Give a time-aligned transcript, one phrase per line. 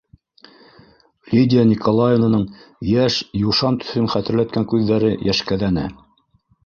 [1.33, 2.47] -Лидия Николаевнаның
[2.93, 5.85] йәш юшан төҫөн хәтерләткән күҙҙәре йәшкәҙәне.